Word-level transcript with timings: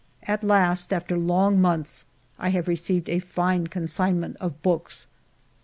At 0.23 0.43
last, 0.43 0.91
after 0.91 1.15
long 1.15 1.61
months, 1.61 2.07
I 2.39 2.49
have 2.49 2.67
received 2.67 3.07
a 3.07 3.19
fine 3.19 3.67
consignment 3.67 4.35
of 4.37 4.59
books. 4.63 5.05